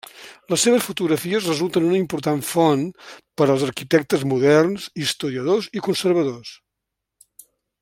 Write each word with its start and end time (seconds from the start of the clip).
Les 0.51 0.61
seves 0.67 0.85
fotografies 0.85 1.49
resulten 1.49 1.85
una 1.89 1.99
important 1.99 2.41
font 2.53 2.87
per 3.41 3.49
als 3.55 3.67
arquitectes 3.67 4.25
moderns, 4.33 4.89
historiadors 5.05 5.69
i 5.81 5.85
conservadors. 5.91 6.57